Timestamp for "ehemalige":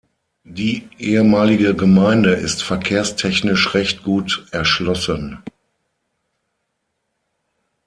0.97-1.75